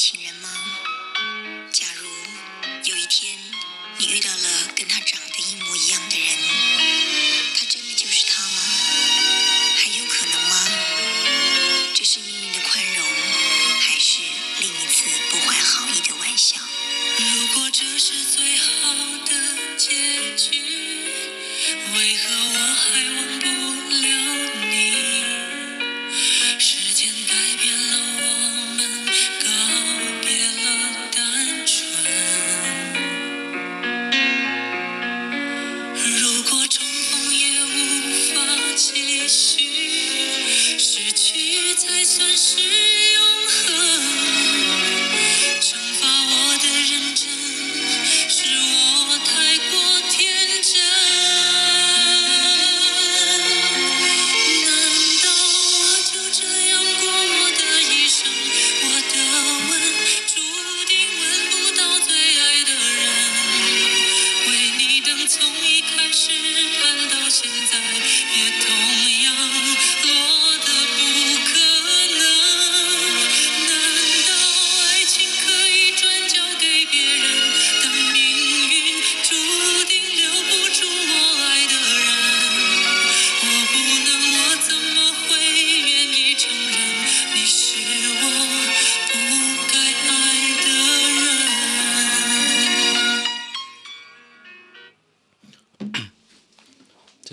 [0.00, 0.48] 情人吗？
[1.70, 2.08] 假如
[2.90, 3.36] 有一天
[3.98, 6.38] 你遇到了跟他长得一模一样的人，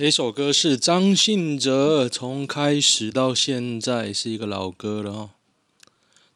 [0.08, 5.30] 这首歌是张信哲，从开始到现在是一个老歌了哦。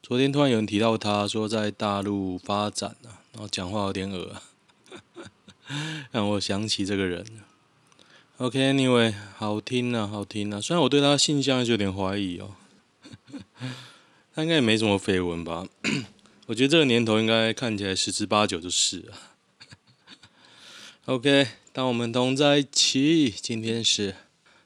[0.03, 4.42] 昨天突然有人提到他，说在大陆发展啊，然后讲话有点恶，
[6.11, 7.25] 让我想起这个人。
[8.39, 10.59] OK，Anyway，好听啊，好听啊。
[10.59, 12.55] 虽然我对他性向有点怀疑哦，
[14.36, 15.66] 他应该也没什么绯闻吧？
[16.47, 19.16] 我觉得这个年头应该看起来十之八九就是啊。
[21.16, 21.47] OK。
[21.73, 24.14] 当我们同在一起，今天是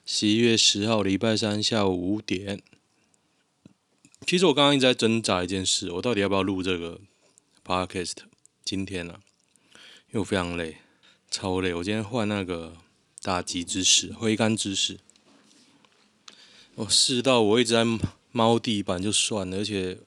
[0.08, 2.64] 十一月十号，礼拜三下午五点。
[4.26, 7.00] 其实我刚刚一直在挣扎一件事，我到底要不要录这个
[7.64, 8.14] podcast？
[8.64, 9.20] 今天呢、啊，
[10.08, 10.78] 因为我非常累，
[11.30, 11.76] 超累。
[11.76, 12.76] 我今天换那个
[13.22, 14.98] 打击姿势，挥杆姿势。
[16.74, 17.86] 我试到我一直在
[18.32, 20.00] 猫地板就算了，而且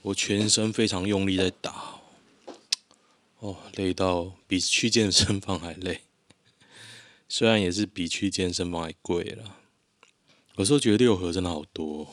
[0.00, 2.00] 我全身非常用力在打，
[3.40, 6.00] 哦，累到比去健身房还累。
[7.28, 9.56] 虽然也是比去健身房还贵了，
[10.56, 12.08] 有时候觉得六合真的好多。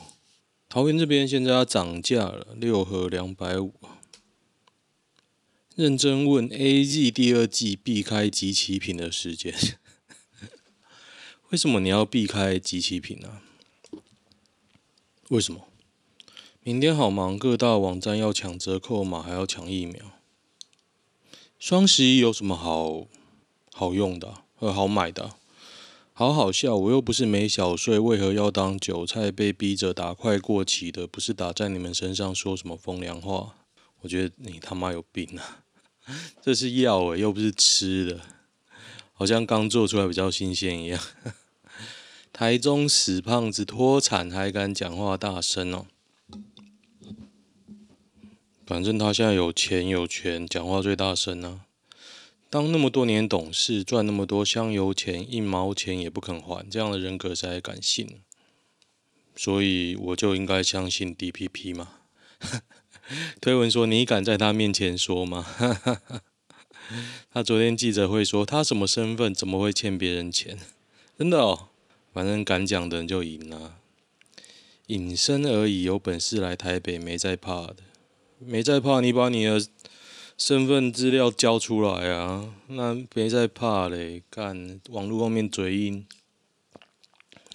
[0.68, 3.74] 桃园这边现在要涨价了，六合两百五。
[5.76, 9.54] 认真问，AZ 第二季避开集齐品的时间，
[11.50, 13.40] 为什么你要避开集齐品呢？
[15.30, 15.68] 为什么？
[16.60, 20.12] 明天好忙，各大网站要抢折扣码，还要抢疫苗。
[21.58, 23.06] 双十一有什么好
[23.72, 24.43] 好用的？
[24.72, 25.34] 好买的，
[26.12, 26.76] 好好笑！
[26.76, 31.06] 我又不是没小睡，为何要当韭菜被逼着打快过期的？
[31.06, 33.54] 不是打在你们身上说什么风凉话？
[34.02, 35.64] 我觉得你他妈有病啊！
[36.42, 38.20] 这是药诶，又不是吃的，
[39.12, 41.00] 好像刚做出来比较新鲜一样。
[42.32, 45.86] 台中死胖子脱产还敢讲话大声哦！
[48.66, 51.60] 反正他现在有钱有权，讲话最大声呢、
[52.54, 58.20] 当那么多年董事赚那么多香油钱，一毛钱也不肯还，这样的人格谁还敢信？
[59.34, 61.94] 所以我就应该相信 DPP 吗？
[63.42, 65.44] 推文说你敢在他面前说吗？
[67.34, 70.56] 他昨天记者会说他什么身份，怎么会欠别人钱？
[71.18, 71.70] 真的哦，
[72.12, 73.78] 反正敢讲的人就赢了。
[74.86, 77.78] 隐身而已，有本事来台北，没在怕的，
[78.38, 79.00] 没在怕。
[79.00, 79.60] 你把你的。
[80.36, 82.52] 身份资料交出来啊！
[82.66, 86.06] 那别再怕嘞，干网络方面嘴硬，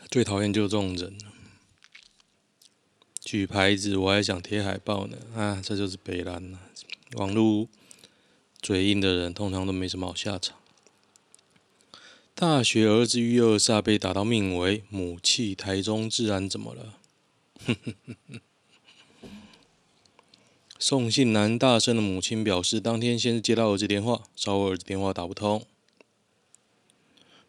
[0.09, 1.17] 最讨厌就这种人。
[3.19, 6.59] 举牌子我还想贴海报呢，啊，这就是北烂了。
[7.13, 7.67] 网络
[8.61, 10.57] 嘴硬的人通常都没什么好下场。
[12.33, 16.95] 大学儿子遇恶煞被打到命危，母气台中自然怎么了？
[20.79, 21.09] 哼哼哼哼。
[21.09, 25.65] 宋姓男大生的母亲表示，当天先是接到儿子电话，稍后儿子电话打不通。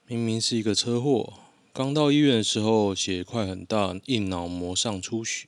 [0.07, 1.35] 明明是一个车祸，
[1.73, 5.47] 刚到医院的时候血块很大，硬脑膜上出血。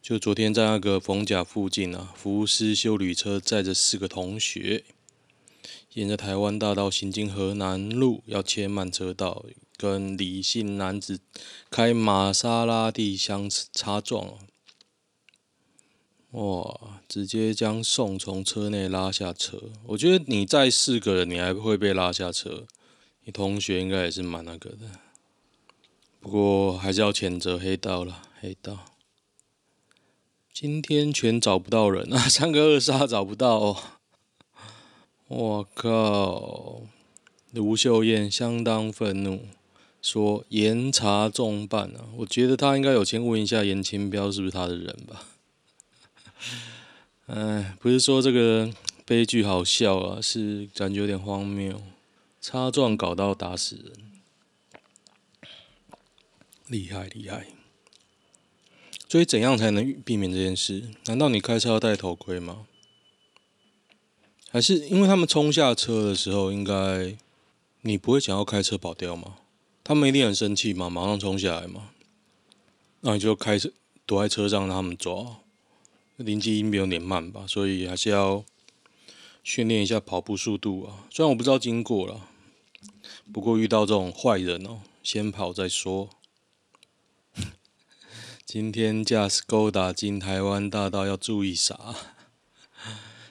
[0.00, 4.84] 就昨天在那个逢甲附近啊，福斯修旅车载着四个同学，
[5.94, 9.44] 沿着台湾大道行经河南路，要切慢车道，
[9.76, 11.20] 跟李姓男子
[11.68, 14.38] 开玛莎拉蒂相擦撞。
[16.32, 17.00] 哇！
[17.08, 19.58] 直接将宋从车内拉下车。
[19.86, 22.66] 我觉得你再四个人，你还会被拉下车。
[23.24, 25.00] 你同学应该也是蛮那个的。
[26.20, 28.78] 不过还是要谴责黑道了，黑道。
[30.52, 33.76] 今天全找不到人啊， 三个二杀找不到哦。
[35.28, 36.82] 我靠！
[37.52, 39.46] 卢秀燕相当愤怒，
[40.02, 42.04] 说严查重办啊。
[42.18, 45.22] 我觉得他应该有先问一下严清标是不是他的人吧。
[47.26, 48.72] 哎，不是说这个
[49.04, 51.80] 悲剧好笑啊，是感觉有点荒谬。
[52.40, 54.22] 擦撞搞到打死人，
[56.66, 57.48] 厉害厉害。
[59.08, 60.84] 所以怎样才能避免这件事？
[61.06, 62.66] 难道你开车要戴头盔吗？
[64.50, 67.16] 还是因为他们冲下车的时候，应该
[67.82, 69.38] 你不会想要开车跑掉吗？
[69.82, 70.88] 他们一定很生气嘛？
[70.88, 71.90] 马上冲下来嘛？
[73.00, 73.70] 那你就开车
[74.06, 75.40] 躲在车上让他们抓。
[76.18, 78.44] 灵机应变有点慢吧，所以还是要
[79.44, 81.06] 训练一下跑步速度啊。
[81.10, 82.28] 虽然我不知道经过了，
[83.32, 86.10] 不过遇到这种坏人哦，先跑再说。
[88.44, 91.94] 今天驾驶 Skoda 进台湾大道要注意啥？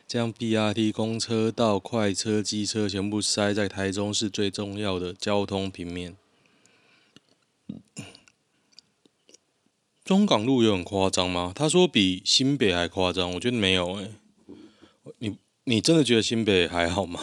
[0.07, 6.15] 将 BRT 公车道、快车、机车全部塞在台中市最重要的交通平面。
[10.07, 11.51] 中港路有很夸张吗？
[11.53, 14.11] 他说比新北还夸张，我觉得没有诶、
[15.19, 17.21] 你你真的觉得新北还好吗？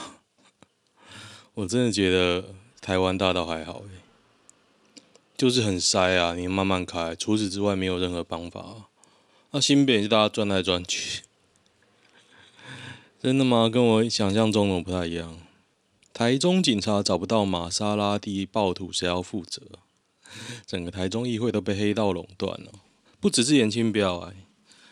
[1.54, 2.50] 我真的觉得
[2.82, 5.00] 台湾大道还好诶、
[5.34, 8.90] 就是很塞啊，你慢慢开，除此之外没有任何方法。
[9.52, 11.22] 那、新北是大家转来转去，
[13.22, 13.70] 真的吗？
[13.70, 15.38] 跟我想象中的不太一样。
[16.12, 19.62] 台中警察找不到玛莎拉蒂暴徒，谁要负责？
[20.66, 22.72] 整个台中议会都被黑道垄断了，
[23.20, 24.32] 不只是颜清标啊，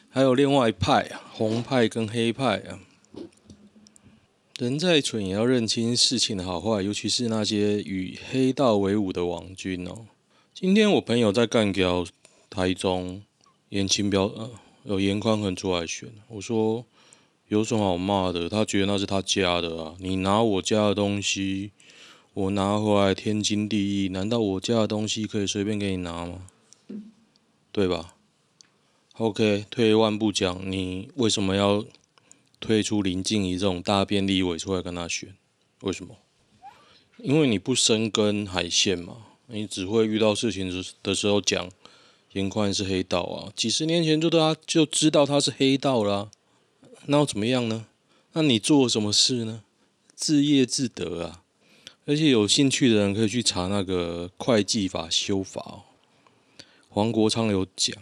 [0.09, 2.79] 还有另外一派啊，红派跟黑派啊。
[4.59, 10.07] 人再蠢也要认清事情的好坏，尤其是那些与黑道为伍的王军哦。
[10.55, 12.07] 今天我朋友在干譙
[12.49, 13.23] 台中
[13.71, 14.51] 颜清标，呃，
[14.85, 16.85] 有颜宽恒出来选，我说
[17.49, 18.49] 有什么好骂的？
[18.49, 21.73] 他觉得那是他家的啊，你拿我家的东西。
[22.35, 26.47] 我拿回来天经地义，难道我家的东西可以随便给你拿吗？
[27.71, 28.15] 对吧
[29.19, 31.85] ？OK，退一万步讲，你为什么要
[32.59, 35.35] 推出林静怡这种大便立委出来跟他选？
[35.83, 36.17] 为什么？
[37.19, 41.69] 因为你不深耕海线嘛，你只会遇到事情的时候讲
[42.33, 46.31] 严宽是黑道啊，几十年前就他就知道他是黑道啦，
[47.05, 47.85] 那又怎么样呢？
[48.33, 49.63] 那你做什么事呢？
[50.15, 51.42] 自业自得啊。
[52.05, 55.83] 而且有兴趣的人可以去查那个会计法修法哦。
[56.89, 57.97] 黄国昌有讲，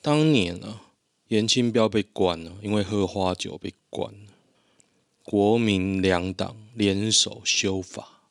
[0.00, 0.82] 当年啊，
[1.28, 4.32] 严清标被关了，因为喝花酒被关了。
[5.22, 8.22] 国民两党联手修法，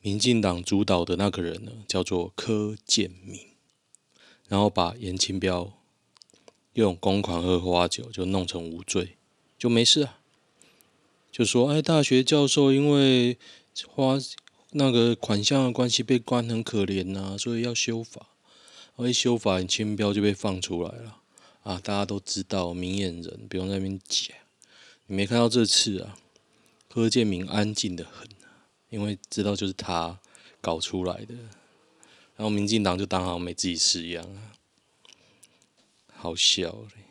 [0.00, 3.40] 民进党主导的那个人呢，叫做柯建铭，
[4.48, 5.72] 然后把严清标
[6.74, 9.16] 用公款喝花酒就弄成无罪，
[9.58, 10.18] 就没事啊。
[11.30, 13.36] 就说哎，大学教授因为
[13.86, 14.18] 花
[14.72, 18.26] 那个款项的关系被关很可怜呐、啊，所以要修法。
[18.96, 21.20] 然后一修法，你清标就被放出来了
[21.62, 21.80] 啊！
[21.82, 24.36] 大家都知道，明眼人不用在那边讲。
[25.06, 26.18] 你没看到这次啊？
[26.88, 28.28] 柯建铭安静得很，
[28.90, 30.18] 因为知道就是他
[30.60, 31.34] 搞出来的。
[32.36, 34.52] 然后民进党就当好像没自己事一样啊，
[36.12, 37.04] 好笑嘞！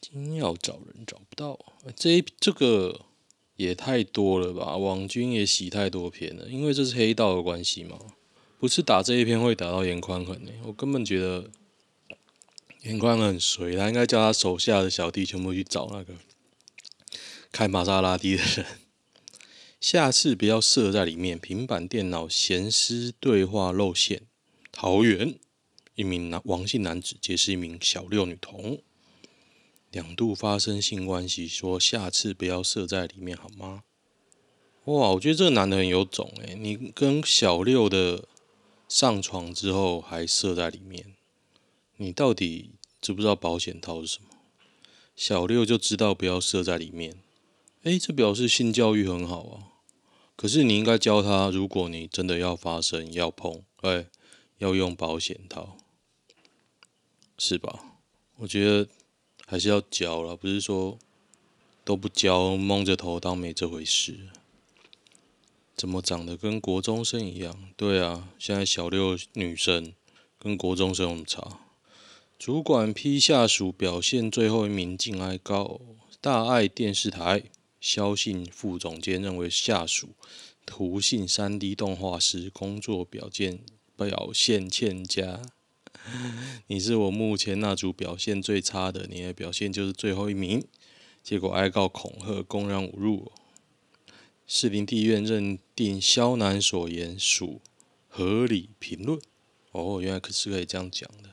[0.00, 1.58] 今要找人找不到，
[1.94, 3.02] 这这个。
[3.62, 7.96] 也太多了吧，网军也洗太多篇了，因为这是黑道的关系嘛，
[8.58, 10.50] 不是打这一篇会打到严宽很呢。
[10.64, 11.50] 我根本觉得
[12.82, 16.14] 严宽很衰，他应该叫他手下的小弟全部去找那个
[17.52, 18.66] 开玛莎拉蒂的人，
[19.80, 21.38] 下次不要设在里面。
[21.38, 24.22] 平板电脑闲私对话露馅，
[24.72, 25.34] 桃园
[25.94, 28.82] 一名男王姓男子结识一名小六女童。
[29.92, 33.84] 两度发生性关系，说下次不要射在里面好吗？
[34.86, 38.24] 哇，我觉得这个男的很有种诶，你跟小六的
[38.88, 41.14] 上床之后还射在里面，
[41.98, 42.70] 你到底
[43.02, 44.28] 知不知道保险套是什么？
[45.14, 47.22] 小六就知道不要射在里面，
[47.82, 49.54] 诶，这表示性教育很好啊。
[50.34, 54.06] 可是你应该教他，如果你真的要发生要碰，哎，
[54.56, 55.76] 要用保险套，
[57.36, 57.98] 是吧？
[58.38, 58.88] 我觉得。
[59.52, 60.98] 还是要教了，不是说
[61.84, 64.30] 都不教，蒙着头当没这回事。
[65.76, 67.68] 怎么长得跟国中生一样？
[67.76, 69.92] 对啊，现在小六女生
[70.38, 71.60] 跟国中生有什么差？
[72.38, 75.82] 主管批下属表现最后一名进哀告。
[76.22, 77.42] 大爱电视台
[77.78, 80.14] 肖姓副总监认为下属
[80.64, 83.60] 涂姓三 D 动画师工作表现
[83.98, 85.42] 表现欠佳。
[86.68, 90.64] 你是我目前那组表现最差的，你的表现就是最后一名。
[91.22, 93.30] 结果哀告恐吓、公然侮辱。
[94.46, 97.60] 士林地院认定萧男所言属
[98.08, 99.20] 合理评论。
[99.70, 101.30] 哦，原来可是可以这样讲的。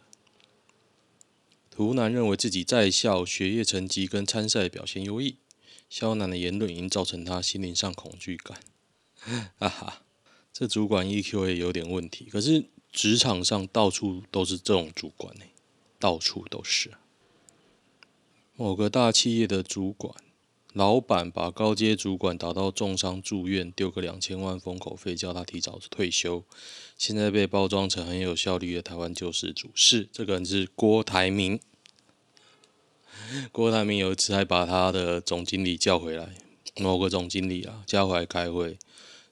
[1.71, 5.37] 涂南认为自己在校学业成绩跟参赛表现优异，
[5.89, 8.59] 萧男的言论已经造成他心灵上恐惧感。
[9.57, 10.03] 哈哈，
[10.53, 12.25] 这主管 EQ 也有点问题。
[12.25, 15.43] 可是职场上到处都是这种主管呢，
[15.99, 16.91] 到处都是。
[18.55, 20.13] 某个大企业的主管，
[20.73, 26.43] 老板把高阶主管打到重伤住院，丢个两千万封口费，叫他提早退休。
[26.97, 31.59] 现在被包装成很有效率的台湾救世主，是这个人是郭台铭。
[33.51, 36.35] 郭台铭有一次还把他的总经理叫回来，
[36.77, 38.77] 某个总经理啊叫回来开会，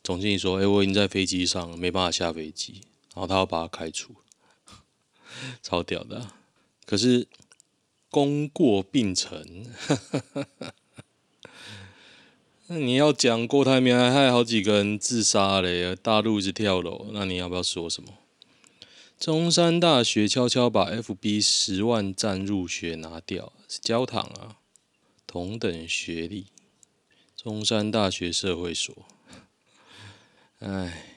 [0.04, 2.82] 总经理说：“哎、我已经在飞机上了，没办法下飞机。”
[3.17, 4.13] 然后他要把他开除，
[5.63, 6.33] 超屌的、
[6.86, 7.27] 可是
[8.12, 9.65] 功过并成，
[12.67, 18.19] 那你要讲郭台铭还害好几个人自杀嘞，大陆一直跳楼，那你要不要说什么？
[19.19, 24.57] 中山大学悄悄把 FB 十万赞入学拿掉，是焦糖啊，
[25.25, 26.45] 同等学历。
[27.36, 28.93] 中山大学社会所，
[30.59, 31.16] 哎，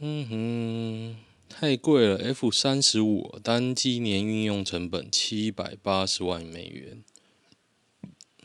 [0.00, 1.16] 嗯哼，
[1.48, 2.18] 太贵了。
[2.22, 7.02] F 三十五单机年运用成本七百八十万美元，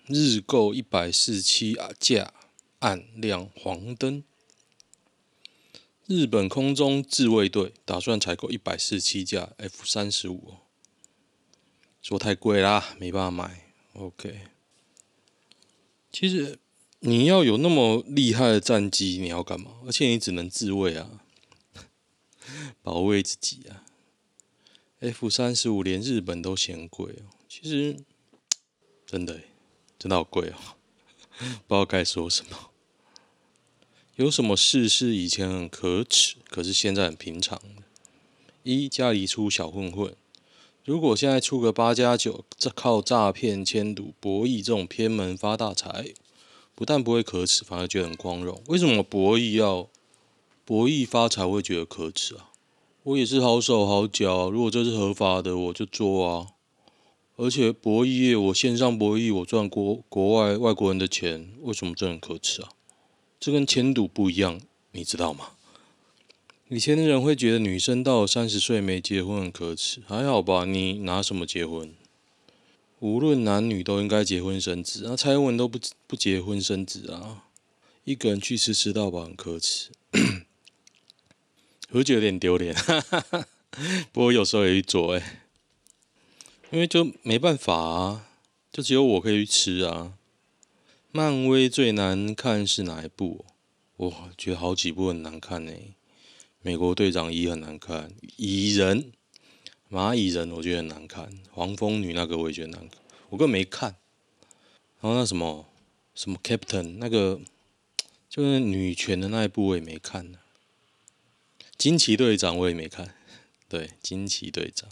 [0.07, 2.33] 日购一百四十七架，
[2.79, 4.23] 暗亮黄灯。
[6.07, 10.55] 日本空中自卫队打算采购一百四十七架 F 三十五，
[12.01, 13.71] 说太贵啦，没办法买。
[13.93, 14.41] OK，
[16.11, 16.57] 其实
[17.01, 19.75] 你要有那么厉害的战机，你要干嘛？
[19.85, 21.22] 而且你只能自卫啊，
[22.81, 23.83] 保卫自己啊。
[24.99, 27.97] F 三十五连日本都嫌贵哦，其实
[29.05, 29.41] 真的
[29.99, 30.55] 真的好贵哦，
[31.67, 32.69] 不知道该说什么。
[34.15, 37.83] 有什么事是以前很可耻，可是现在很平常的？
[38.63, 40.15] 一家里出小混混，
[40.85, 46.13] 如果现在出个八加九，这靠诈骗、签赌、博弈这种偏门发大财，
[46.73, 48.63] 不但不会可耻，反而觉得很光荣。
[48.67, 49.89] 为什么博弈要
[50.65, 52.51] 博弈发财会觉得可耻啊？
[53.03, 56.47] 我也是好手好脚，如果这是合法的，我就做啊。
[57.35, 62.69] 而且博弈，我线上博弈，我赚国国外外国人的钱，为什么这很可耻啊？
[63.39, 65.49] 这跟签赌不一样，你知道吗？
[66.69, 70.63] 以前的人会觉得女生到三十岁没结婚很可耻，还好吧？
[70.63, 71.93] 你拿什么结婚？
[72.99, 75.17] 无论男女都应该结婚生子啊！
[75.17, 75.77] 蔡英文都不
[76.07, 77.43] 不结婚生子啊，
[78.05, 79.89] 一个人去吃吃到饱很可耻，
[81.93, 82.75] 我觉得有点丢脸。
[84.11, 85.41] 不过有时候也去做哎，
[86.71, 88.27] 因为就没办法啊，
[88.71, 90.13] 就只有我可以去吃啊。
[91.11, 93.45] 漫威最难看是哪一部？
[93.97, 95.71] 我觉得好几部很难看呢。
[96.63, 99.11] 美国队长一很难看，蚁人、
[99.91, 103.95] 蚂蚁人我觉得很难看，黄蜂女那个我也觉得难看，我根本没看。
[104.99, 105.67] 然后那什么
[106.15, 107.39] 什么 Captain 那个
[108.27, 110.39] 就是女权的那一部我也没看呢。
[111.83, 113.13] 惊奇队长我也没看，
[113.67, 114.89] 对，惊奇队长。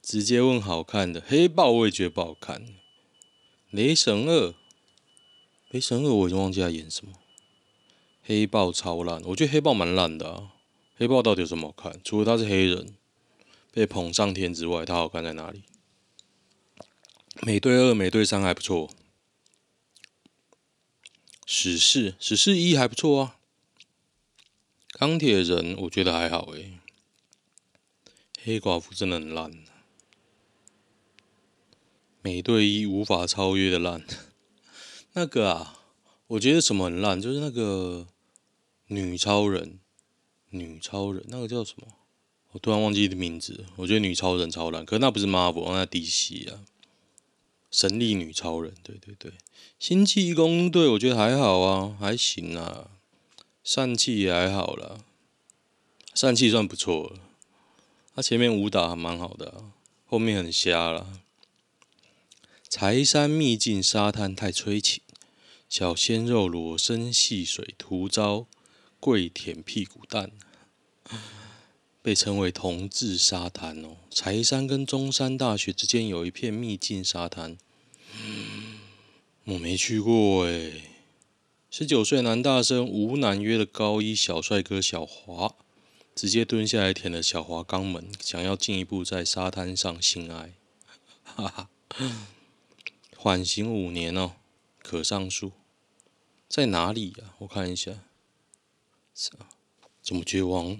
[0.00, 2.68] 直接问好看的黑豹我也觉得不好看，
[3.68, 4.54] 雷神二。
[5.68, 7.12] 雷神二我已经忘记他演什么，
[8.22, 10.54] 黑豹超烂，我觉得黑豹蛮烂的啊。
[10.96, 12.00] 黑豹到底有什么好看？
[12.02, 12.96] 除了他是黑人，
[13.70, 15.64] 被捧上天之外，他好看在哪里？
[17.42, 18.88] 美队二、美队三还不错，
[21.44, 23.36] 史诗史诗一还不错啊。
[25.02, 26.78] 钢铁人我觉得还好诶、
[28.44, 29.52] 黑寡妇真的很烂，
[32.22, 34.06] 美队一无法超越的烂。
[35.14, 35.80] 那个啊，
[36.28, 38.06] 我觉得什么很烂，就是那个
[38.86, 39.80] 女超人，
[40.50, 41.88] 女超人那个叫什么？
[42.52, 43.64] 我突然忘记的名字。
[43.74, 46.60] 我觉得女超人超烂，可那不是 Marvel，那 DC 啊。
[47.72, 49.32] 神力女超人，对对对。
[49.80, 53.01] 星际异攻队我觉得还好啊，还行啊。
[53.64, 55.00] 散气也还好啦，
[56.14, 57.20] 散气算不错了。
[58.14, 59.72] 他前面武打还蛮好的啊，
[60.06, 61.20] 后面很瞎啦。
[62.68, 65.00] 柴山秘境沙滩太催情，
[65.68, 68.46] 小鲜肉裸身戏水，图招
[68.98, 70.32] 跪舔屁股蛋，
[72.02, 73.96] 被称为同志沙滩哦。
[74.10, 77.56] 柴山跟中山大学之间有一片秘境沙滩。
[79.44, 80.72] 我没去过哎。
[81.74, 85.54] 十九岁男大生吴南约的高一小帅哥小华，
[86.14, 90.52] 直接蹲下来舔了小华肛门，想要进一步在沙滩上性爱。
[91.24, 91.70] 哈哈，
[93.16, 94.32] 缓刑五年哦，
[94.82, 95.52] 可上诉。
[96.46, 97.32] 在哪里呀？
[97.38, 97.92] 我看一下。
[100.02, 100.78] 怎么觉得王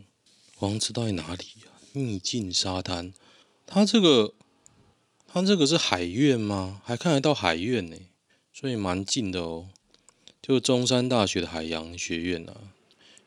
[0.59, 1.73] 王知道在哪里呀？
[1.95, 3.15] 秘境沙滩，
[3.67, 4.35] 他这个
[5.27, 6.83] 他这个是海院吗？
[6.85, 7.97] 还看得到海院呢，
[8.53, 9.71] 所以蛮近的哦。
[10.43, 12.75] 就中山大学的海洋学院啊，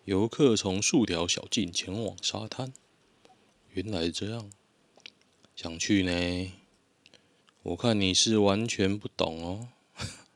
[0.03, 2.73] 游客从数条小径前往沙滩。
[3.71, 4.49] 原来这样，
[5.55, 6.51] 想去呢？
[7.63, 9.69] 我看你是完全不懂哦。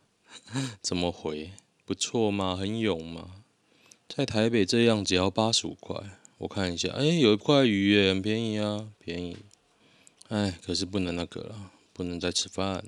[0.81, 1.51] 怎么回？
[1.83, 3.43] 不错嘛，很勇嘛。
[4.07, 6.17] 在台北这样只要八十五块。
[6.38, 9.36] 我看一下，哎，有一块鱼耶，很便宜啊，便宜。
[10.29, 12.86] 哎，可是不能那个了，不能再吃饭了。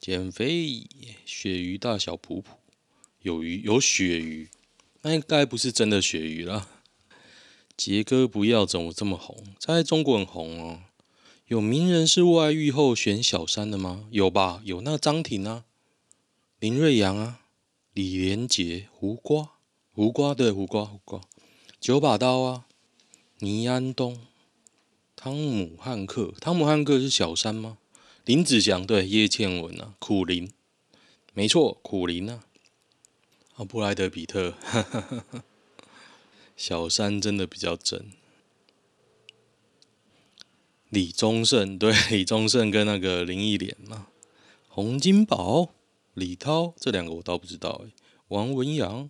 [0.00, 0.86] 减肥，
[1.26, 2.56] 鳕鱼大小普普。
[3.24, 4.50] 有鱼有鳕鱼，
[5.00, 6.68] 那应该不是真的鳕鱼啦。
[7.74, 9.42] 杰哥不要怎么这么红？
[9.58, 10.82] 在中国很红哦。
[11.46, 14.06] 有名人是外遇后选小三的吗？
[14.10, 15.64] 有吧，有那个张庭啊，
[16.60, 17.40] 林瑞阳啊，
[17.94, 19.52] 李连杰，胡瓜，
[19.90, 21.22] 胡瓜对，胡瓜胡瓜，
[21.80, 22.66] 九把刀啊，
[23.38, 24.20] 倪安东，
[25.16, 27.78] 汤姆汉克，汤姆汉克是小三吗？
[28.26, 30.50] 林子祥对，叶倩文啊，苦苓，
[31.32, 32.44] 没错，苦苓啊。
[33.56, 35.44] 啊，布莱德彼特，哈哈哈，
[36.56, 38.10] 小三真的比较真。
[40.88, 44.08] 李宗盛对，李宗盛跟那个林忆莲嘛，
[44.66, 45.70] 洪金宝、
[46.14, 47.92] 李涛这两个我倒不知道哎。
[48.28, 49.08] 王文洋，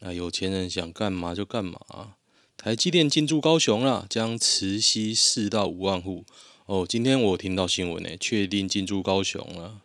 [0.00, 2.16] 啊，有钱人想干嘛就干嘛。
[2.56, 6.24] 台积电进驻高雄了，将慈溪四到五万户。
[6.64, 9.82] 哦，今天我听到新闻呢，确定进驻高雄了。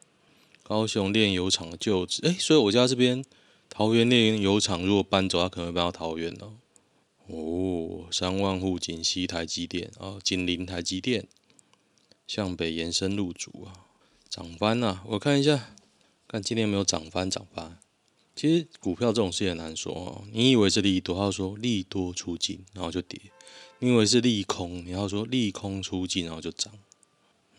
[0.64, 3.26] 高雄炼油厂的旧址，哎，所以我家这边。
[3.80, 6.58] 桃园炼油厂如果搬走，他可能会搬到桃园哦。
[7.28, 11.26] 哦，三万户紧吸台积电啊，紧邻台积电，
[12.28, 13.88] 向北延伸入主啊，
[14.28, 15.02] 涨翻啊！
[15.08, 15.74] 我看一下，
[16.28, 17.80] 看今天有没有涨翻涨翻。
[18.36, 20.26] 其实股票这种事也难说哦。
[20.34, 23.18] 你以为是利多，他说利多出尽，然后就跌；
[23.80, 26.74] 你以为是利空，你要说利空出尽，然后就涨。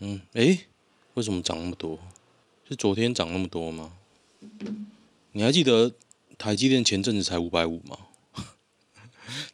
[0.01, 0.67] 嗯，诶，
[1.15, 1.99] 为什么涨那么多？
[2.69, 3.95] 是昨天涨那么多吗？
[5.33, 5.95] 你还记得？
[6.41, 7.99] 台积电前阵子才五百五嘛，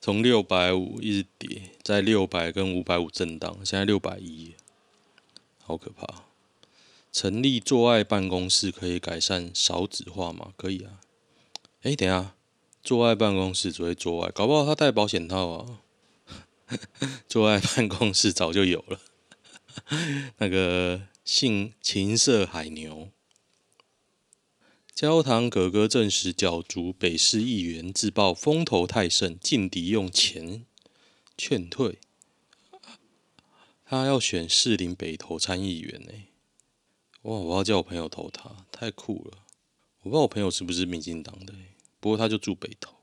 [0.01, 4.55] 从六百五一直跌，在六百跟五百五震荡，现在六百一，
[5.64, 6.22] 好可怕。
[7.11, 10.53] 成立做爱办公室可以改善少子化吗？
[10.57, 11.01] 可以啊。
[11.83, 12.37] 哎、等下，
[12.85, 15.81] 做爱办公室只会做爱，搞不好他戴保险套啊。
[17.27, 19.01] 做爱办公室早就有了，
[20.38, 23.09] 那个性情色海牛。
[24.96, 30.64] 焦糖哥哥证实角逐北市议员，自曝风头太盛，劲敌用钱
[31.37, 31.98] 劝退。
[33.85, 36.12] 他要选士林北投参议员呢？
[37.24, 37.37] 哇！
[37.37, 39.44] 我要叫我朋友投他，太酷了。
[40.00, 41.52] 我不知道我朋友是不是民进党的，
[42.00, 42.94] 不过他就住北投，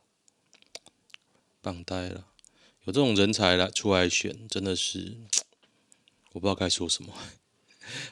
[1.62, 2.26] 棒呆了。
[2.86, 5.18] 有这种人才来出来选，真的是
[6.32, 7.14] 我不知道该说什么。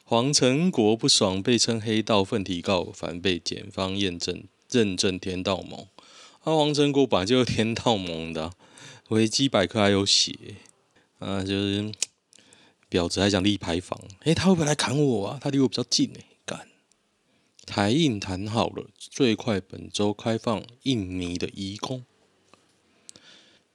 [0.03, 5.87] 黄成国不爽，被称黑道，奋提告，反被检方验证认证天道盟。
[6.39, 8.53] 啊，黄成国本来就是天道盟的，
[9.09, 10.33] 维基百科还有写，
[11.19, 11.91] 啊，就是
[12.89, 15.39] 婊子还想立牌坊，诶、他会不会来砍我啊？
[15.41, 16.67] 他离我比较近诶，干。
[17.65, 22.03] 台印谈好了，最快本周开放印尼的移工，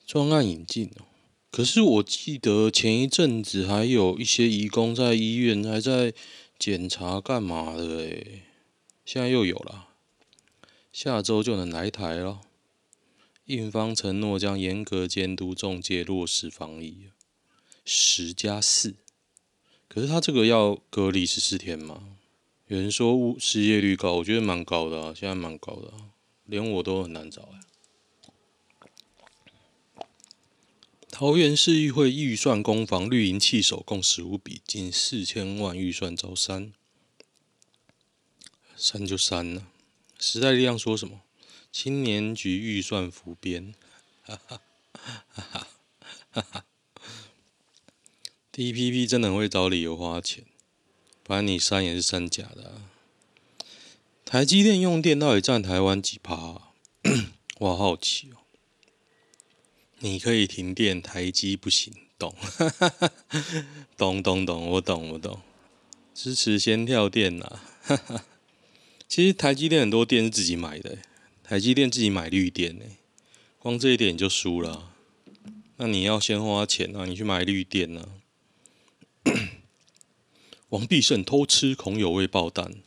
[0.07, 0.91] 专案引进。
[1.51, 6.13] 可是我记得前一阵子还有一些移工在医院还在
[6.59, 8.43] 检查干嘛的诶，
[9.05, 9.89] 现在又有了，
[10.93, 12.41] 下周就能来台了。
[13.47, 17.11] 印方承诺将严格监督中介落实防疫，
[17.85, 18.97] 十加四。
[19.89, 22.19] 可是他这个要隔离十四天吗？
[22.67, 26.11] 有人说失业率高，我觉得蛮高的啊，现在蛮高的啊，
[26.45, 27.61] 连我都很难找哎。
[31.19, 36.75] 桃园市议会预算攻防绿营弃守共十五笔，近四千万预算遭删，
[38.77, 39.67] 删就删了。
[40.19, 41.23] 时代力量说什么？
[41.73, 43.75] 青年局预算浮编，
[44.25, 44.61] 哈哈
[44.93, 45.67] 哈哈
[46.33, 46.65] 哈哈。
[48.53, 50.45] DPP 真的很会找理由花钱，
[51.23, 52.91] 不然你删也是删假的啊。
[54.27, 56.73] 台积电用电到底占台湾几趴啊？
[57.61, 58.37] 我好好奇哦。
[60.01, 62.35] 你可以停电，台积不行，懂，
[63.97, 65.41] 懂懂懂，我懂我懂。
[66.13, 68.25] 支持先跳电呐、啊，
[69.09, 70.99] 其实台积电很多电是自己买的，
[71.43, 72.85] 台积电自己买绿电呢，
[73.59, 74.93] 光这一点你就输了、啊。
[75.79, 78.09] 那你要先花钱啊，你去买绿电啊。
[80.71, 82.83] 王必胜偷吃恐有未爆弹，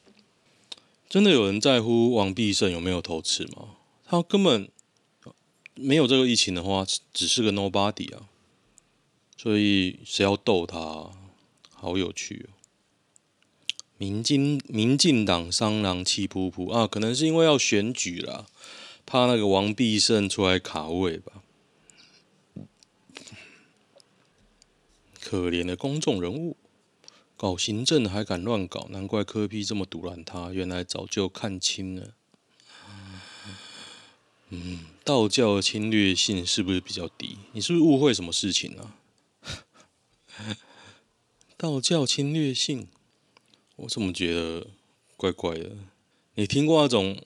[1.07, 3.75] 真的有人在乎王必胜有没有偷吃吗？
[4.05, 4.69] 他根本
[5.79, 8.29] 没有这个疫情的话，只是个 nobody 啊。
[9.37, 11.11] 所以谁要逗他？
[11.71, 12.51] 好有趣哦！
[13.97, 18.45] 民进民进党商人气噗噗啊，可能是因为要选举啦，
[19.05, 21.41] 怕那个王必胜出来卡位吧。
[25.21, 26.57] 可怜的公众人物，
[27.37, 32.13] 搞行政还敢乱搞，难怪柯 P 这么毒烂他，原来早就看清了。
[34.49, 37.35] 嗯，道教的侵略性是不是比较低？
[37.53, 38.95] 你是不是误会什么事情啊？
[41.57, 42.87] 道教侵略性，
[43.77, 44.67] 我怎么觉得
[45.17, 45.71] 怪怪的？
[46.35, 47.19] 你听过那种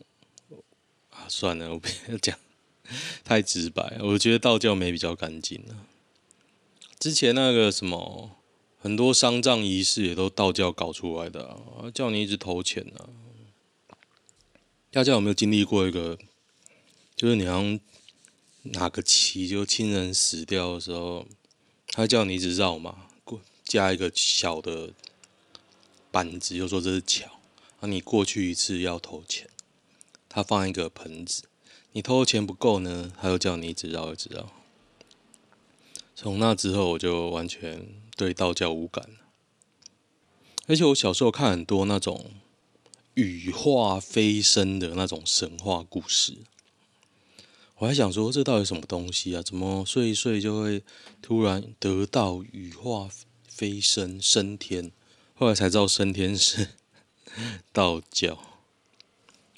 [1.09, 1.27] 啊？
[1.27, 2.39] 算了，我不要讲
[3.25, 3.97] 太直白。
[3.99, 5.83] 我觉得道教没比较干净啊。
[6.97, 8.31] 之前那个什么，
[8.79, 13.09] 很多丧葬仪式也都道教搞出来的啊，叫你一直投钱啊。
[14.89, 16.17] 大家有没有经历过一个？
[17.23, 17.79] 就是你好像
[18.63, 21.25] 拿个旗，就亲人死掉的时候。
[21.87, 24.91] 他叫你一直绕嘛，过加一个小的
[26.11, 27.39] 板子，就说这是桥。
[27.79, 29.49] 啊，你过去一次要投钱，
[30.27, 31.43] 他放一个盆子，
[31.93, 34.51] 你投的钱不够呢，他又叫你一直绕一直绕。
[36.13, 39.19] 从那之后，我就完全对道教无感了。
[40.67, 42.31] 而且我小时候看很多那种
[43.13, 46.39] 羽化飞升的那种神话故事。
[47.83, 49.41] 我还想说，这到底什么东西啊？
[49.41, 50.81] 怎么睡一睡就会
[51.21, 53.09] 突然得道羽化
[53.45, 54.93] 飞升升天？
[55.33, 56.69] 后来才知道升天是
[57.73, 58.39] 道教。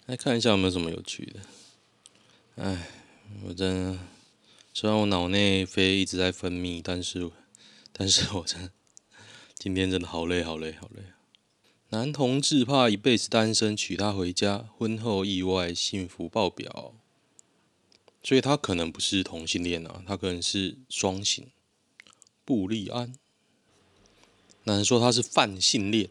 [0.07, 1.39] 来看一下有没有什么有趣的。
[2.55, 2.87] 哎，
[3.43, 3.99] 我真的，
[4.73, 7.29] 虽然我脑内啡一直在分泌，但是，
[7.93, 8.71] 但是我真
[9.53, 11.03] 今天真的好累，好累，好累。
[11.89, 16.95] 男同志怕一辈子单身，娶她回家，婚后意外幸福爆表。
[18.25, 21.51] 所以他可能不是同性恋啊，他可能是双性。
[22.43, 23.13] 布利安，
[24.63, 26.09] 男人说他是泛性恋，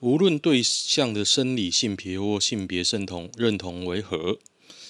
[0.00, 4.38] 无论对象的生理性别或性别认同认同为何，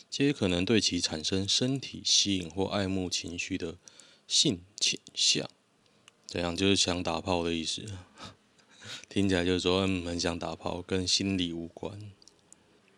[0.09, 3.77] 皆可能对其产生身体吸引或爱慕情绪的
[4.29, 5.51] 性倾向。
[6.29, 7.85] 怎样就是想打炮的意思，
[9.09, 12.13] 听起来就是说嗯，很想打炮，跟心理无关，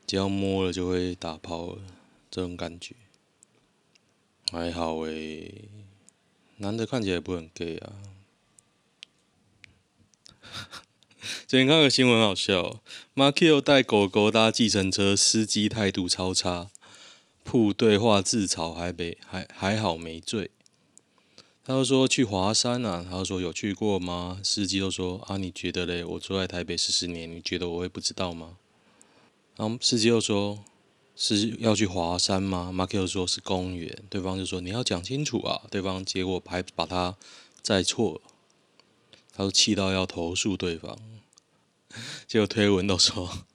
[0.06, 1.78] 只要摸了就会打炮，
[2.30, 2.94] 这种感觉。
[4.50, 5.68] 还好诶、
[6.56, 7.92] 男的看起来不很 gay 啊。
[11.46, 12.80] 最近看个新闻好笑，
[13.12, 16.70] 马 Q 带狗狗搭计程车，司机态度超差，
[17.44, 20.50] 铺对话自嘲还没还还好没醉。
[21.62, 24.40] 他就说去华山啊，他就说有去过吗？
[24.42, 26.02] 司机就说啊，你觉得嘞？
[26.02, 28.56] 我住在台北四十年，你觉得我会不知道吗？
[29.56, 30.64] 然后司机又说。
[31.20, 32.70] 是要去华山吗？
[32.70, 35.66] 马 Q 说是公园，对方就说你要讲清楚啊。
[35.68, 37.16] 对方结果还把他
[37.60, 38.20] 载错了，
[39.32, 40.96] 他说气到要投诉对方。
[42.28, 43.46] 结果推文都说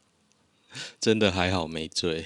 [0.99, 2.25] 真的还好没醉，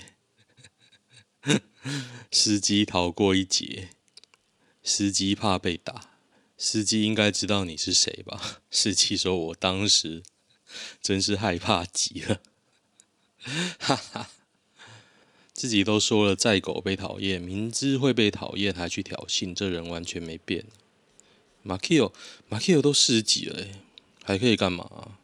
[2.31, 3.89] 司机逃过一劫。
[4.81, 6.09] 司机怕被打，
[6.57, 8.61] 司机应该知道你是谁吧？
[8.71, 10.23] 司机说我当时
[10.99, 12.41] 真是害怕极了，
[13.77, 14.31] 哈哈。
[15.57, 20.65] 自己都说了在狗被讨厌，明知会被讨厌还去挑衅，这人完全没变。
[21.63, 22.13] 马 Q，
[22.47, 23.65] 马 Q 都四十几了，
[24.23, 25.17] 还可以干嘛？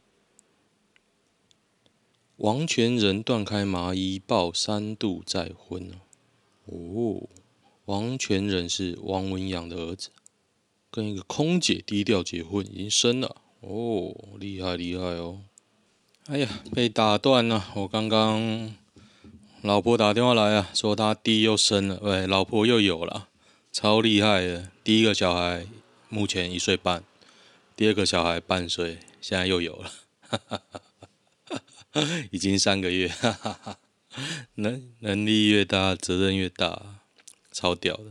[2.38, 5.92] 王权人断开麻衣爆三度再婚
[6.66, 7.30] 哦，
[7.86, 10.10] 王权人是王文洋的儿子，
[10.90, 15.42] 跟一个空姐低调结婚，已经生了哦，厉害厉害哦！
[16.26, 18.74] 哎呀，被打断了，我刚刚。
[19.64, 23.30] 老婆打电话来啊，说他弟又生了，喂，老婆又有了，
[23.72, 24.70] 超厉害的。
[24.84, 25.66] 第一个小孩
[26.10, 27.02] 目前一岁半，
[27.74, 29.92] 第二个小孩半岁，现在又有了，
[30.28, 30.62] 哈哈
[31.94, 33.78] 哈，已经三个月，哈哈哈，
[34.56, 37.00] 能能力越大，责任越大，
[37.54, 38.08] 超屌的。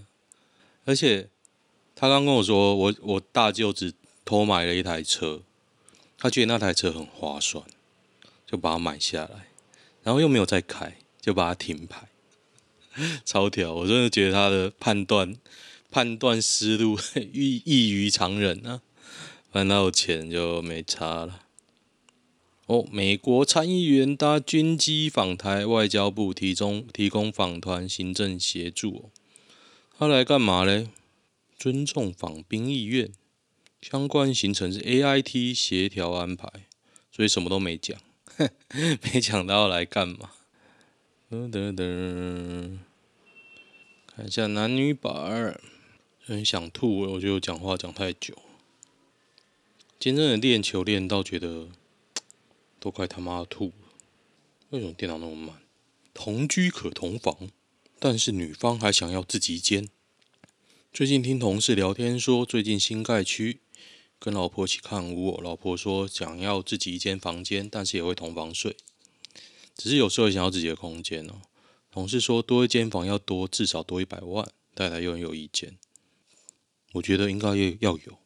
[0.87, 1.29] 而且
[1.95, 3.93] 他刚跟我说，我我大舅子
[4.25, 5.43] 偷买了一台车，
[6.17, 7.63] 他觉得那台车很划算，
[8.47, 9.49] 就把它买下来，
[10.03, 10.97] 然后又没有再开。
[11.23, 12.09] 就把它停牌，
[13.25, 13.73] 超屌！
[13.73, 15.37] 我真的觉得他的判断
[15.91, 16.99] 判断思路
[17.33, 18.83] 异异于常人啊。
[19.53, 21.43] 反正有钱就没差了。
[22.67, 29.11] 哦，美国参议员搭军机访台，外交部提供提供访团行政协助。
[29.99, 30.89] 他来干嘛嘞？
[31.59, 33.13] 尊重访宾意愿，
[33.81, 36.49] 相关行程是 AIT 协调安排，
[37.15, 37.97] 所以什么都没讲，
[39.13, 40.31] 没讲到来干嘛。
[41.33, 42.77] 噔噔噔，
[44.07, 45.59] 看一下男女版儿，
[46.21, 48.37] 很想吐，我就讲话讲太久。
[49.99, 51.69] 今天的练球练到觉得
[52.79, 53.73] 都快他妈吐了。
[54.69, 55.63] 为什么电脑那么慢？
[56.13, 57.49] 同居可同房，
[57.99, 59.89] 但是女方还想要自己一间。
[60.93, 63.61] 最近听同事聊天说，最近新盖区
[64.19, 68.77] 跟老婆一起看屋，老婆说想要自己一间房间，但是也会同房睡，
[69.83, 71.43] 只是有时候想要自己的空间哦。
[71.91, 75.77] 同事说多一间房要多至少多一百万，太太又很有意见。
[76.93, 78.17] 我觉得应该要要有。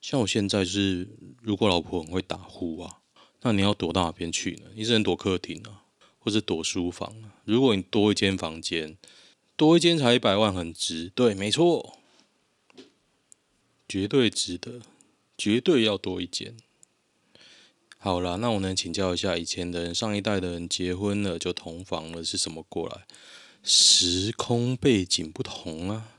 [0.00, 1.06] 像我现在是，
[1.42, 3.00] 如果老婆很会打呼啊，
[3.42, 4.70] 那你要躲到哪边去呢？
[4.74, 5.84] 你只能躲客厅啊，
[6.18, 7.36] 或者躲书房啊。
[7.44, 8.96] 如果你多一间房间，
[9.56, 11.12] 多一间才一百万，很值。
[11.14, 11.98] 对，没错，
[13.86, 14.80] 绝对值得，
[15.36, 16.56] 绝对要多一间。
[18.04, 23.06] 好啦，那我能请教一下，以前的人，上一代的人结婚了就同房了，是什么过来？
[23.62, 26.10] 时空背景不同啊。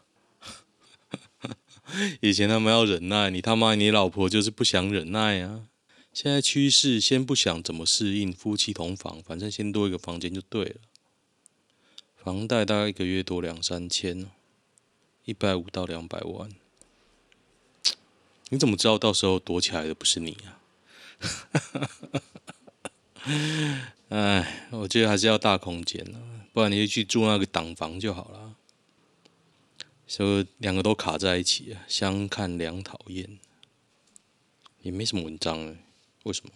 [2.22, 5.68] 以前他们要忍耐，你他妈你老婆就是不想忍耐啊！
[6.12, 10.78] 现在趋势先不想怎么适应夫妻同房，反正先多一个房间就对了。
[12.16, 14.26] 房贷大概一个月多两三千，
[15.26, 16.50] 一百五到两百万。
[18.50, 20.65] 你怎么知道到时候躲起来的不是你啊？
[24.10, 28.56] 哎，我觉得还是要大空间啊，不然你就去住那个党房就好了。
[30.08, 33.40] 所以两个都卡在一起啊，相看两讨厌，
[34.82, 35.78] 也没什么文章哎，
[36.24, 36.52] 为什么？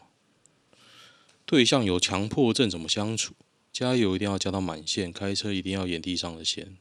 [1.46, 3.34] 对象有强迫症怎么相处？
[3.74, 6.78] 加油一定要加到满线，开车一定要沿地上的线。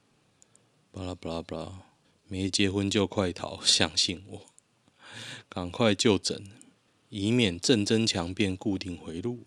[0.93, 1.81] 巴拉巴拉巴拉，
[2.27, 4.47] 没结婚就快逃，相信我，
[5.49, 6.51] 赶快就诊，
[7.11, 9.40] 以免正增强变固定回路。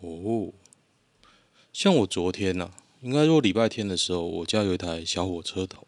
[0.00, 0.52] 哦，
[1.72, 5.86] 像我昨天呢、啊，应该说礼拜天的时候，我家有一台小火车头。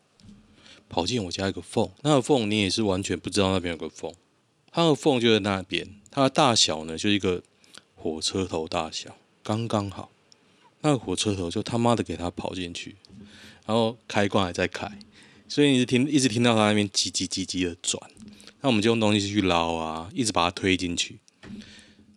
[0.88, 4.12] 跑进我家一个缝，那个缝你也是完全不知道那边有个缝，
[4.72, 7.44] 它的缝就在那边，它的大小呢就一个
[7.94, 10.10] 火车头大小，刚刚好。
[10.80, 12.96] 那个火车头就他妈的给它跑进去，
[13.66, 14.98] 然后开关还在开，
[15.46, 18.10] 所以你是听一直听到它那边叽叽叽叽的转，
[18.60, 21.18] 那我们就用东西去捞啊，一直把它推进去。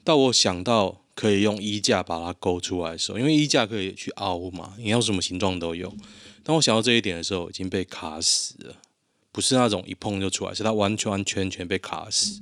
[0.04, 5.96] 到我想到可以用衣架把它勾出来的时候，因为衣架可以去凹嘛，你要什么形状都有。
[6.44, 8.76] 当我想到这一点的时候，已经被卡死了，
[9.32, 12.42] 不是那种一碰就出来，是它完全完全全被卡死。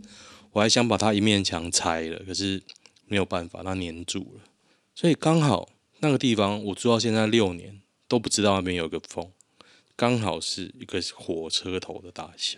[0.54, 2.64] 我还想把它一面墙拆了，可是
[3.06, 4.42] 没有办法，它粘住了。
[4.96, 9.30] 所以刚好那个地方，我住到现在六年都不知道那边有个缝，
[9.96, 12.58] 刚好是一个火车头的大小，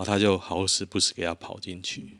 [0.00, 2.18] 后它就好死不死给它跑进去。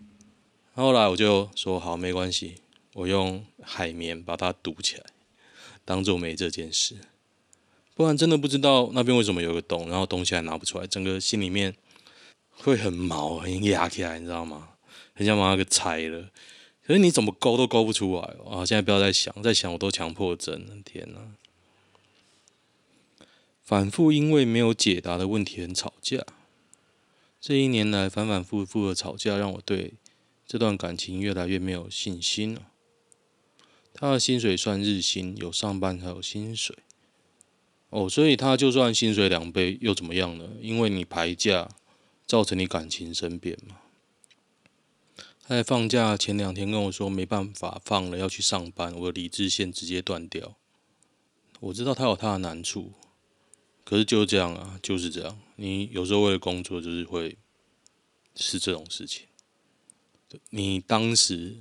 [0.75, 2.57] 后来我就说好，没关系，
[2.95, 5.05] 我用海绵把它堵起来，
[5.85, 6.97] 当做没这件事。
[7.95, 11.75] 不然真的不知道那边为什么有个洞，然后东西还拿不出来，整个心里面
[12.51, 14.69] 会很毛，很压起来，你知道吗？
[15.13, 16.31] 很想把那个拆了，
[16.87, 18.65] 可是你怎么勾都勾不出来啊！
[18.65, 21.21] 现在不要再想，再想我都强迫症了，天哪！
[23.63, 26.25] 反复因为没有解答的问题很吵架，
[27.41, 29.95] 这一年来反反复复的吵架，让我对
[30.47, 32.69] 这段感情越来越没有信心了。
[33.95, 36.77] 他的薪水算日薪，有上班才有薪水。
[37.89, 40.51] 哦，所以他就算薪水两倍又怎么样呢？
[40.61, 41.69] 因为你排假，
[42.27, 43.81] 造成你感情生变嘛。
[45.43, 50.57] 他在放假前两天跟我说没办法放了，要去上班，我的理智线直接断掉。
[51.59, 52.93] 我知道他有他的难处，
[53.91, 55.37] 可是就这样啊，就是这样。
[55.57, 57.37] 你有时候为了工作，就是会
[58.37, 59.27] 是这种事情。
[60.51, 61.59] 你当时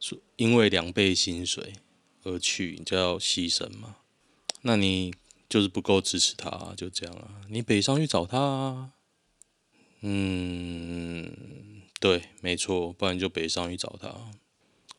[0.00, 1.74] 说因为两倍薪水
[2.22, 3.96] 而去，你就要牺牲嘛。
[4.62, 5.12] 那你
[5.50, 7.42] 就是不够支持他，就这样啊。
[7.50, 8.92] 你北上去找他啊。
[10.00, 11.30] 嗯，
[12.00, 14.30] 对，没错，不然就北上去找他。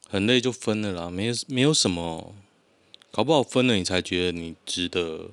[0.08, 2.36] 很累就分了啦，没有没有什么，
[3.10, 5.32] 搞不好分了你才觉得你值得，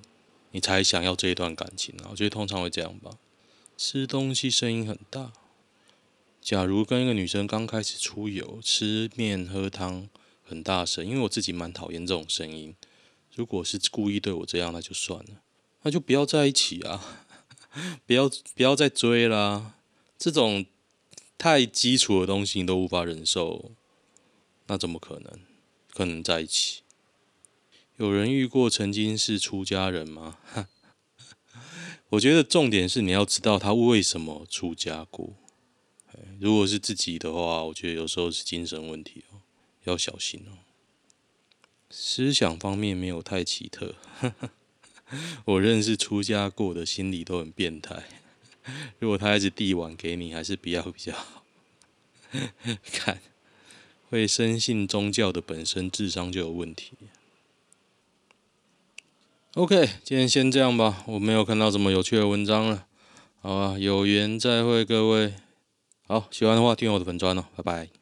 [0.56, 2.08] 你才想要这一段感情啊。
[2.10, 3.10] 我觉得通常会这样吧。
[3.76, 5.34] 吃东西声音很大。
[6.40, 10.08] 假如跟一个女生刚开始出游，吃面喝汤
[10.42, 12.74] 很大声，因为我自己蛮讨厌这种声音。
[13.34, 15.42] 如果是故意对我这样，那就算了，
[15.82, 17.26] 那就不要在一起啊！
[18.06, 19.74] 不要不要再追啦！
[20.16, 20.64] 这种
[21.36, 23.72] 太基础的东西你都无法忍受，
[24.68, 25.38] 那怎么可能？
[25.92, 26.80] 可能在一起？
[27.98, 30.38] 有人遇过曾经是出家人吗？
[32.10, 35.34] 我觉得重点是你要知道他为什么出家过。
[36.38, 39.40] 如果是自己的话，我觉得有时候是精神问题哦，
[39.84, 40.58] 要小心哦。
[41.88, 43.94] 思想方面没有太奇特，
[45.46, 48.04] 我认识出家过的，心理都很变态。
[48.98, 51.44] 如果他一直递碗给你，还是不要比较好。
[52.92, 53.22] 看，
[54.10, 56.92] 会深信宗教的本身智商就有问题。
[59.56, 62.84] OK，今天先这样吧，我没有看到什么有趣的文章了。
[63.40, 65.32] 好啊，有缘再会各位。
[66.06, 67.95] 好，喜欢的话订阅我的粉专哦，拜拜。